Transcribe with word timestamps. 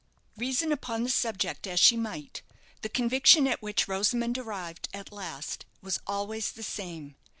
Reason 0.35 0.71
upon 0.71 1.03
the 1.03 1.11
subject 1.11 1.67
as 1.67 1.79
she 1.79 1.95
might, 1.95 2.41
the 2.81 2.89
conviction 2.89 3.45
at 3.47 3.61
which 3.61 3.87
Rosamond 3.87 4.35
arrived 4.35 4.89
at 4.95 5.11
last 5.13 5.63
was 5.79 5.99
always 6.07 6.53
the 6.53 6.63
same. 6.63 7.15